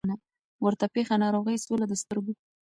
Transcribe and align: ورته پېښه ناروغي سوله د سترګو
ورته 0.65 0.85
پېښه 0.95 1.15
ناروغي 1.23 1.55
سوله 1.65 1.85
د 1.87 1.93
سترګو 2.01 2.33